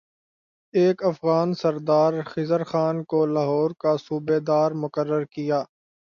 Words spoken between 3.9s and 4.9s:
صوبہ دار